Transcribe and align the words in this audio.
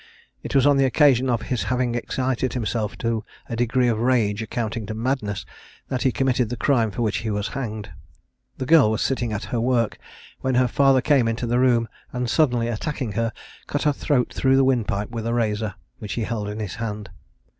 It 0.41 0.55
was 0.55 0.65
on 0.65 0.77
the 0.77 0.85
occasion 0.85 1.29
of 1.29 1.43
his 1.43 1.61
having 1.65 1.93
excited 1.93 2.53
himself 2.53 2.97
to 2.97 3.23
a 3.47 3.55
degree 3.55 3.87
of 3.87 3.99
rage 3.99 4.41
amounting 4.41 4.87
to 4.87 4.95
madness, 4.95 5.45
that 5.89 6.01
he 6.01 6.11
committed 6.11 6.49
the 6.49 6.57
crime 6.57 6.89
for 6.89 7.03
which 7.03 7.17
he 7.17 7.29
was 7.29 7.49
hanged. 7.49 7.91
The 8.57 8.65
girl 8.65 8.89
was 8.89 9.03
sitting 9.03 9.31
at 9.31 9.43
her 9.53 9.59
work, 9.61 9.99
when 10.39 10.55
her 10.55 10.67
father 10.67 11.01
came 11.01 11.27
into 11.27 11.45
the 11.45 11.59
room, 11.59 11.87
and 12.11 12.27
suddenly 12.27 12.67
attacking 12.67 13.11
her, 13.11 13.31
cut 13.67 13.83
her 13.83 13.93
throat 13.93 14.33
through 14.33 14.55
the 14.55 14.63
windpipe 14.63 15.11
with 15.11 15.27
a 15.27 15.35
razor, 15.35 15.75
which 15.99 16.13
he 16.13 16.23
held 16.23 16.49
in 16.49 16.59
his 16.59 16.77
hand. 16.81 17.11